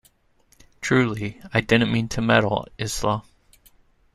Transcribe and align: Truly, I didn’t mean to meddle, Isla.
Truly, 0.81 1.39
I 1.53 1.61
didn’t 1.61 1.91
mean 1.91 2.07
to 2.09 2.23
meddle, 2.23 2.67
Isla. 2.79 3.21